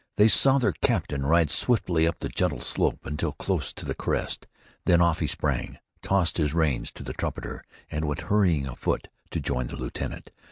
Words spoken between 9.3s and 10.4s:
join the lieutenant.